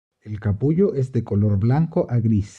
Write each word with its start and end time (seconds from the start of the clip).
El 0.23 0.39
capullo 0.39 0.95
es 0.95 1.11
de 1.11 1.23
color 1.23 1.59
blanco 1.59 2.07
a 2.09 2.17
gris. 2.19 2.49